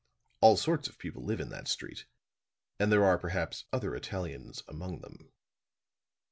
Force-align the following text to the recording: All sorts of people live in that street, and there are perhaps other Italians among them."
All 0.39 0.57
sorts 0.57 0.87
of 0.87 0.97
people 0.97 1.23
live 1.23 1.39
in 1.39 1.49
that 1.49 1.67
street, 1.67 2.05
and 2.79 2.91
there 2.91 3.05
are 3.05 3.19
perhaps 3.19 3.65
other 3.71 3.95
Italians 3.95 4.63
among 4.67 5.01
them." 5.01 5.31